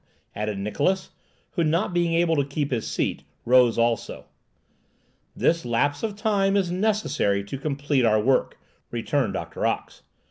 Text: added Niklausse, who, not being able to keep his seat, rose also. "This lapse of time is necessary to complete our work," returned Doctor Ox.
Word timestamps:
added 0.35 0.57
Niklausse, 0.57 1.09
who, 1.51 1.63
not 1.63 1.93
being 1.93 2.15
able 2.15 2.35
to 2.35 2.43
keep 2.43 2.71
his 2.71 2.87
seat, 2.89 3.21
rose 3.45 3.77
also. 3.77 4.25
"This 5.35 5.63
lapse 5.63 6.01
of 6.01 6.15
time 6.15 6.57
is 6.57 6.71
necessary 6.71 7.43
to 7.43 7.57
complete 7.59 8.03
our 8.03 8.19
work," 8.19 8.57
returned 8.89 9.33
Doctor 9.33 9.63
Ox. 9.63 10.01